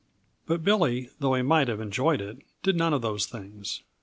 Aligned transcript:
But 0.47 0.63
Billy, 0.63 1.11
though 1.19 1.35
he 1.35 1.43
might 1.43 1.67
have 1.67 1.79
enjoyed 1.79 2.21
it, 2.21 2.39
did 2.63 2.75
none 2.75 2.91
of 2.91 3.03
those 3.03 3.27
things. 3.27 3.83